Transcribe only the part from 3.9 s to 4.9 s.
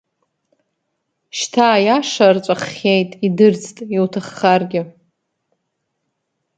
иуҭаххаргьы…